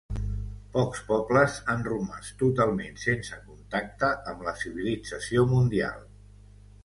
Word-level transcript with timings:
Pocs 0.75 1.01
pobles 1.09 1.57
han 1.73 1.83
romàs 1.87 2.31
totalment 2.39 2.97
sense 3.03 3.37
contacte 3.51 4.11
amb 4.33 4.43
la 4.49 4.57
civilització 4.65 5.45
mundial. 5.55 6.01